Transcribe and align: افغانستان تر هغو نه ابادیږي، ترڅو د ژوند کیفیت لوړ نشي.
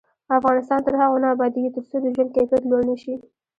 افغانستان 0.39 0.79
تر 0.85 0.93
هغو 1.01 1.17
نه 1.23 1.27
ابادیږي، 1.35 1.71
ترڅو 1.75 1.95
د 2.01 2.05
ژوند 2.15 2.29
کیفیت 2.35 2.63
لوړ 2.65 2.81
نشي. 2.89 3.15